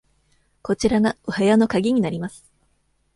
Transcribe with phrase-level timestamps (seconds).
[0.63, 2.43] こちらがお部屋の鍵になります。